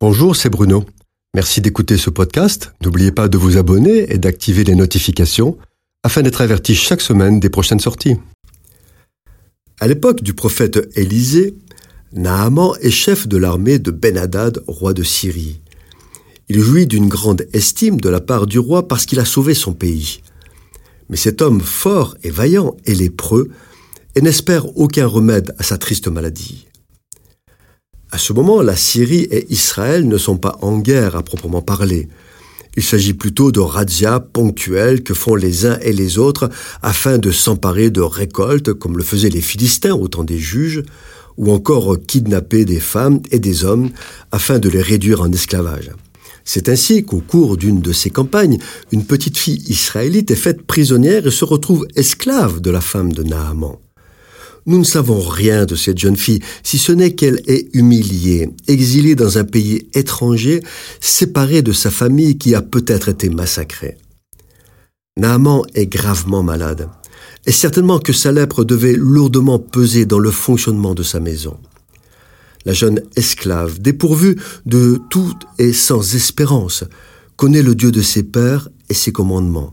Bonjour, 0.00 0.36
c'est 0.36 0.48
Bruno. 0.48 0.84
Merci 1.34 1.60
d'écouter 1.60 1.96
ce 1.96 2.08
podcast. 2.08 2.72
N'oubliez 2.84 3.10
pas 3.10 3.26
de 3.26 3.36
vous 3.36 3.56
abonner 3.56 4.12
et 4.12 4.18
d'activer 4.18 4.62
les 4.62 4.76
notifications 4.76 5.58
afin 6.04 6.22
d'être 6.22 6.40
averti 6.40 6.76
chaque 6.76 7.00
semaine 7.00 7.40
des 7.40 7.48
prochaines 7.50 7.80
sorties. 7.80 8.14
À 9.80 9.88
l'époque 9.88 10.22
du 10.22 10.34
prophète 10.34 10.88
Élisée, 10.94 11.56
Naaman 12.12 12.74
est 12.80 12.92
chef 12.92 13.26
de 13.26 13.38
l'armée 13.38 13.80
de 13.80 13.90
Ben-Hadad, 13.90 14.62
roi 14.68 14.94
de 14.94 15.02
Syrie. 15.02 15.60
Il 16.48 16.60
jouit 16.60 16.86
d'une 16.86 17.08
grande 17.08 17.48
estime 17.52 18.00
de 18.00 18.08
la 18.08 18.20
part 18.20 18.46
du 18.46 18.60
roi 18.60 18.86
parce 18.86 19.04
qu'il 19.04 19.18
a 19.18 19.24
sauvé 19.24 19.52
son 19.52 19.72
pays. 19.72 20.20
Mais 21.08 21.16
cet 21.16 21.42
homme 21.42 21.60
fort 21.60 22.16
et 22.22 22.30
vaillant 22.30 22.76
est 22.86 22.94
lépreux 22.94 23.48
et 24.14 24.20
n'espère 24.20 24.78
aucun 24.78 25.08
remède 25.08 25.56
à 25.58 25.64
sa 25.64 25.76
triste 25.76 26.06
maladie. 26.06 26.67
À 28.18 28.20
ce 28.20 28.32
moment, 28.32 28.62
la 28.62 28.74
Syrie 28.74 29.28
et 29.30 29.46
Israël 29.48 30.08
ne 30.08 30.18
sont 30.18 30.38
pas 30.38 30.58
en 30.60 30.80
guerre 30.80 31.14
à 31.14 31.22
proprement 31.22 31.62
parler. 31.62 32.08
Il 32.76 32.82
s'agit 32.82 33.14
plutôt 33.14 33.52
de 33.52 33.60
razzias 33.60 34.18
ponctuelles 34.18 35.04
que 35.04 35.14
font 35.14 35.36
les 35.36 35.66
uns 35.66 35.78
et 35.82 35.92
les 35.92 36.18
autres 36.18 36.50
afin 36.82 37.18
de 37.18 37.30
s'emparer 37.30 37.90
de 37.90 38.00
récoltes 38.00 38.72
comme 38.72 38.98
le 38.98 39.04
faisaient 39.04 39.28
les 39.28 39.40
Philistins 39.40 39.94
au 39.94 40.08
temps 40.08 40.24
des 40.24 40.40
juges, 40.40 40.82
ou 41.36 41.52
encore 41.52 41.96
kidnapper 42.08 42.64
des 42.64 42.80
femmes 42.80 43.20
et 43.30 43.38
des 43.38 43.64
hommes 43.64 43.90
afin 44.32 44.58
de 44.58 44.68
les 44.68 44.82
réduire 44.82 45.20
en 45.20 45.30
esclavage. 45.30 45.92
C'est 46.44 46.68
ainsi 46.68 47.04
qu'au 47.04 47.20
cours 47.20 47.56
d'une 47.56 47.80
de 47.80 47.92
ces 47.92 48.10
campagnes, 48.10 48.58
une 48.90 49.04
petite 49.04 49.38
fille 49.38 49.62
israélite 49.68 50.32
est 50.32 50.34
faite 50.34 50.62
prisonnière 50.62 51.24
et 51.28 51.30
se 51.30 51.44
retrouve 51.44 51.86
esclave 51.94 52.60
de 52.60 52.72
la 52.72 52.80
femme 52.80 53.12
de 53.12 53.22
Naaman. 53.22 53.76
Nous 54.68 54.78
ne 54.78 54.84
savons 54.84 55.20
rien 55.20 55.64
de 55.64 55.74
cette 55.74 55.96
jeune 55.96 56.18
fille, 56.18 56.40
si 56.62 56.76
ce 56.76 56.92
n'est 56.92 57.14
qu'elle 57.14 57.40
est 57.46 57.74
humiliée, 57.74 58.50
exilée 58.66 59.14
dans 59.14 59.38
un 59.38 59.44
pays 59.44 59.88
étranger, 59.94 60.62
séparée 61.00 61.62
de 61.62 61.72
sa 61.72 61.90
famille 61.90 62.36
qui 62.36 62.54
a 62.54 62.60
peut-être 62.60 63.08
été 63.08 63.30
massacrée. 63.30 63.96
Naaman 65.16 65.62
est 65.74 65.86
gravement 65.86 66.42
malade, 66.42 66.90
et 67.46 67.50
certainement 67.50 67.98
que 67.98 68.12
sa 68.12 68.30
lèpre 68.30 68.62
devait 68.62 68.92
lourdement 68.92 69.58
peser 69.58 70.04
dans 70.04 70.18
le 70.18 70.30
fonctionnement 70.30 70.94
de 70.94 71.02
sa 71.02 71.18
maison. 71.18 71.56
La 72.66 72.74
jeune 72.74 73.00
esclave, 73.16 73.80
dépourvue 73.80 74.36
de 74.66 75.00
tout 75.08 75.32
et 75.58 75.72
sans 75.72 76.14
espérance, 76.14 76.84
connaît 77.36 77.62
le 77.62 77.74
Dieu 77.74 77.90
de 77.90 78.02
ses 78.02 78.22
pères 78.22 78.68
et 78.90 78.94
ses 78.94 79.12
commandements. 79.12 79.70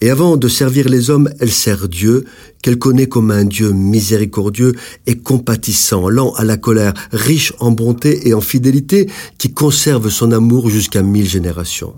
Et 0.00 0.10
avant 0.10 0.36
de 0.36 0.48
servir 0.48 0.88
les 0.88 1.08
hommes, 1.10 1.30
elle 1.40 1.52
sert 1.52 1.88
Dieu, 1.88 2.24
qu'elle 2.62 2.78
connaît 2.78 3.06
comme 3.06 3.30
un 3.30 3.44
Dieu 3.44 3.70
miséricordieux 3.72 4.72
et 5.06 5.16
compatissant, 5.16 6.08
lent 6.08 6.32
à 6.34 6.44
la 6.44 6.56
colère, 6.56 6.94
riche 7.12 7.52
en 7.60 7.70
bonté 7.70 8.28
et 8.28 8.34
en 8.34 8.40
fidélité, 8.40 9.08
qui 9.38 9.52
conserve 9.52 10.10
son 10.10 10.32
amour 10.32 10.68
jusqu'à 10.68 11.02
mille 11.02 11.28
générations. 11.28 11.94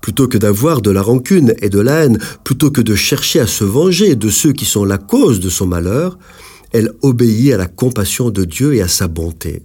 Plutôt 0.00 0.28
que 0.28 0.36
d'avoir 0.36 0.82
de 0.82 0.90
la 0.90 1.00
rancune 1.00 1.54
et 1.62 1.70
de 1.70 1.80
la 1.80 2.04
haine, 2.04 2.18
plutôt 2.44 2.70
que 2.70 2.82
de 2.82 2.94
chercher 2.94 3.40
à 3.40 3.46
se 3.46 3.64
venger 3.64 4.16
de 4.16 4.28
ceux 4.28 4.52
qui 4.52 4.66
sont 4.66 4.84
la 4.84 4.98
cause 4.98 5.40
de 5.40 5.48
son 5.48 5.66
malheur, 5.66 6.18
elle 6.72 6.92
obéit 7.02 7.54
à 7.54 7.56
la 7.56 7.66
compassion 7.66 8.30
de 8.30 8.44
Dieu 8.44 8.74
et 8.74 8.82
à 8.82 8.88
sa 8.88 9.08
bonté. 9.08 9.62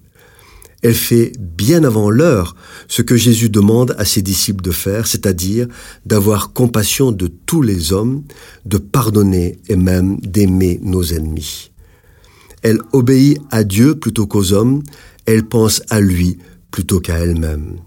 Elle 0.82 0.96
fait 0.96 1.34
bien 1.40 1.84
avant 1.84 2.10
l'heure 2.10 2.56
ce 2.88 3.02
que 3.02 3.18
Jésus 3.18 3.50
demande 3.50 3.96
à 3.98 4.06
ses 4.06 4.22
disciples 4.22 4.64
de 4.64 4.72
faire, 4.72 5.08
c'est-à-dire 5.08 5.68
d'avoir 6.06 6.54
compassion 6.54 7.12
de 7.12 7.28
tous 7.28 7.62
les 7.62 7.92
hommes, 7.92 8.24
de 8.66 8.78
pardonner 8.78 9.60
et 9.68 9.76
même 9.76 10.20
d'aimer 10.22 10.80
nos 10.82 11.04
ennemis. 11.04 11.72
Elle 12.62 12.80
obéit 12.94 13.40
à 13.52 13.64
Dieu 13.64 13.96
plutôt 13.96 14.28
qu'aux 14.28 14.54
hommes, 14.54 14.84
elle 15.26 15.46
pense 15.46 15.82
à 15.90 16.00
lui 16.00 16.38
plutôt 16.72 17.00
qu'à 17.00 17.18
elle-même. 17.18 17.78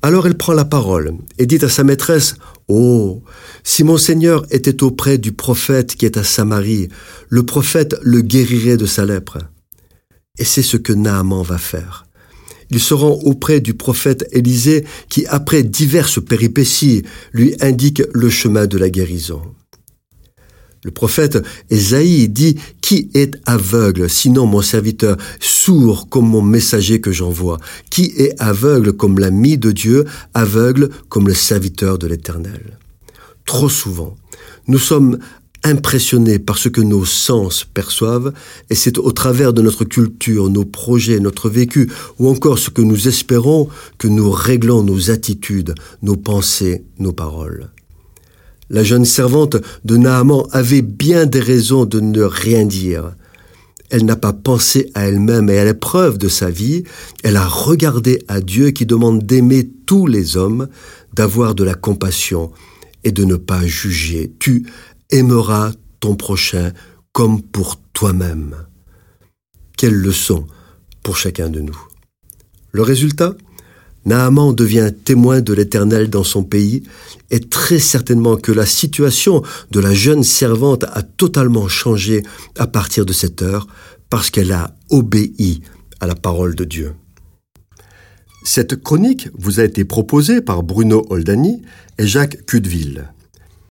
Alors 0.00 0.26
elle 0.26 0.36
prend 0.36 0.52
la 0.52 0.64
parole 0.64 1.14
et 1.38 1.46
dit 1.46 1.64
à 1.64 1.68
sa 1.68 1.84
maîtresse, 1.84 2.34
Oh, 2.68 3.22
si 3.64 3.84
mon 3.84 3.98
Seigneur 3.98 4.44
était 4.50 4.82
auprès 4.82 5.18
du 5.18 5.32
prophète 5.32 5.94
qui 5.94 6.06
est 6.06 6.16
à 6.16 6.24
Samarie, 6.24 6.88
le 7.28 7.44
prophète 7.44 7.96
le 8.02 8.20
guérirait 8.20 8.76
de 8.76 8.86
sa 8.86 9.04
lèpre. 9.04 9.38
Et 10.38 10.44
c'est 10.44 10.62
ce 10.62 10.76
que 10.76 10.92
Naaman 10.92 11.42
va 11.42 11.58
faire. 11.58 12.06
Il 12.72 12.80
se 12.80 12.94
rend 12.94 13.20
auprès 13.24 13.60
du 13.60 13.74
prophète 13.74 14.26
Élisée 14.32 14.86
qui, 15.10 15.26
après 15.26 15.62
diverses 15.62 16.24
péripéties, 16.24 17.02
lui 17.34 17.54
indique 17.60 18.02
le 18.14 18.30
chemin 18.30 18.66
de 18.66 18.78
la 18.78 18.88
guérison. 18.88 19.42
Le 20.82 20.90
prophète 20.90 21.38
Esaïe 21.68 22.30
dit 22.30 22.56
Qui 22.80 23.10
est 23.12 23.36
aveugle, 23.44 24.08
sinon 24.08 24.46
mon 24.46 24.62
serviteur, 24.62 25.18
sourd 25.38 26.08
comme 26.08 26.26
mon 26.26 26.40
messager 26.40 26.98
que 26.98 27.12
j'envoie? 27.12 27.58
Qui 27.90 28.14
est 28.16 28.34
aveugle 28.40 28.94
comme 28.94 29.18
l'ami 29.18 29.58
de 29.58 29.70
Dieu, 29.70 30.06
aveugle 30.32 30.88
comme 31.10 31.28
le 31.28 31.34
serviteur 31.34 31.98
de 31.98 32.06
l'Éternel? 32.06 32.78
Trop 33.44 33.68
souvent, 33.68 34.16
nous 34.66 34.78
sommes 34.78 35.18
impressionnés 35.64 36.38
par 36.38 36.58
ce 36.58 36.68
que 36.68 36.80
nos 36.80 37.04
sens 37.04 37.64
perçoivent, 37.64 38.32
et 38.70 38.74
c'est 38.74 38.98
au 38.98 39.12
travers 39.12 39.52
de 39.52 39.62
notre 39.62 39.84
culture, 39.84 40.50
nos 40.50 40.64
projets, 40.64 41.20
notre 41.20 41.48
vécu, 41.48 41.90
ou 42.18 42.28
encore 42.28 42.58
ce 42.58 42.70
que 42.70 42.82
nous 42.82 43.08
espérons 43.08 43.68
que 43.98 44.08
nous 44.08 44.30
réglons 44.30 44.82
nos 44.82 45.10
attitudes, 45.10 45.74
nos 46.02 46.16
pensées, 46.16 46.84
nos 46.98 47.12
paroles. 47.12 47.70
La 48.70 48.82
jeune 48.82 49.04
servante 49.04 49.56
de 49.84 49.96
Naaman 49.96 50.44
avait 50.50 50.82
bien 50.82 51.26
des 51.26 51.40
raisons 51.40 51.84
de 51.84 52.00
ne 52.00 52.22
rien 52.22 52.64
dire. 52.64 53.14
Elle 53.90 54.06
n'a 54.06 54.16
pas 54.16 54.32
pensé 54.32 54.90
à 54.94 55.06
elle-même 55.06 55.50
et 55.50 55.58
à 55.58 55.64
l'épreuve 55.66 56.16
de 56.16 56.28
sa 56.28 56.48
vie, 56.48 56.84
elle 57.22 57.36
a 57.36 57.46
regardé 57.46 58.22
à 58.28 58.40
Dieu 58.40 58.70
qui 58.70 58.86
demande 58.86 59.24
d'aimer 59.24 59.68
tous 59.84 60.06
les 60.06 60.38
hommes, 60.38 60.68
d'avoir 61.12 61.54
de 61.54 61.64
la 61.64 61.74
compassion 61.74 62.50
et 63.04 63.12
de 63.12 63.24
ne 63.24 63.36
pas 63.36 63.66
juger. 63.66 64.32
Tu 64.38 64.64
aimeras 65.12 65.72
ton 66.00 66.16
prochain 66.16 66.72
comme 67.12 67.42
pour 67.42 67.78
toi-même. 67.92 68.56
Quelle 69.76 69.94
leçon 69.94 70.46
pour 71.02 71.16
chacun 71.16 71.48
de 71.48 71.60
nous. 71.60 71.78
Le 72.72 72.82
résultat? 72.82 73.36
Naaman 74.04 74.52
devient 74.52 74.90
témoin 75.04 75.40
de 75.40 75.52
l'Éternel 75.52 76.10
dans 76.10 76.24
son 76.24 76.42
pays, 76.42 76.82
et 77.30 77.38
très 77.38 77.78
certainement 77.78 78.36
que 78.36 78.50
la 78.50 78.66
situation 78.66 79.42
de 79.70 79.78
la 79.78 79.94
jeune 79.94 80.24
servante 80.24 80.84
a 80.84 81.02
totalement 81.02 81.68
changé 81.68 82.24
à 82.58 82.66
partir 82.66 83.06
de 83.06 83.12
cette 83.12 83.42
heure, 83.42 83.68
parce 84.10 84.30
qu'elle 84.30 84.50
a 84.50 84.74
obéi 84.90 85.62
à 86.00 86.06
la 86.06 86.16
parole 86.16 86.56
de 86.56 86.64
Dieu. 86.64 86.94
Cette 88.44 88.82
chronique 88.82 89.28
vous 89.38 89.60
a 89.60 89.64
été 89.64 89.84
proposée 89.84 90.40
par 90.40 90.64
Bruno 90.64 91.06
Oldani 91.10 91.62
et 91.98 92.06
Jacques 92.08 92.44
Cudeville. 92.44 93.12